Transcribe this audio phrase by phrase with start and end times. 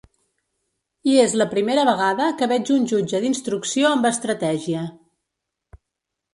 [1.11, 4.85] I és la primera vegada que veig un jutge d’instrucció amb estratègia.